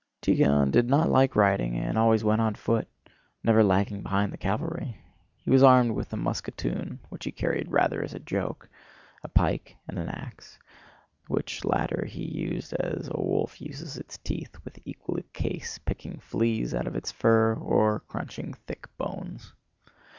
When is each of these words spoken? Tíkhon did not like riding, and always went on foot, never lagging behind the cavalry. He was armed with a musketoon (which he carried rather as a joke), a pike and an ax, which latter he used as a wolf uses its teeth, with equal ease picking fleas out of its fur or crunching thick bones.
Tíkhon 0.23 0.71
did 0.71 0.89
not 0.89 1.11
like 1.11 1.35
riding, 1.35 1.77
and 1.77 1.95
always 1.95 2.23
went 2.23 2.41
on 2.41 2.55
foot, 2.55 2.87
never 3.43 3.63
lagging 3.63 4.01
behind 4.01 4.33
the 4.33 4.35
cavalry. 4.37 4.97
He 5.37 5.51
was 5.51 5.61
armed 5.61 5.91
with 5.91 6.11
a 6.11 6.15
musketoon 6.15 6.97
(which 7.09 7.25
he 7.25 7.31
carried 7.31 7.69
rather 7.71 8.03
as 8.03 8.15
a 8.15 8.19
joke), 8.19 8.67
a 9.23 9.27
pike 9.27 9.75
and 9.87 9.99
an 9.99 10.09
ax, 10.09 10.57
which 11.27 11.63
latter 11.63 12.05
he 12.05 12.23
used 12.23 12.73
as 12.73 13.09
a 13.09 13.21
wolf 13.21 13.61
uses 13.61 13.95
its 13.95 14.17
teeth, 14.17 14.57
with 14.65 14.79
equal 14.85 15.19
ease 15.39 15.79
picking 15.85 16.17
fleas 16.17 16.73
out 16.73 16.87
of 16.87 16.95
its 16.95 17.11
fur 17.11 17.53
or 17.53 17.99
crunching 17.99 18.53
thick 18.55 18.87
bones. 18.97 19.53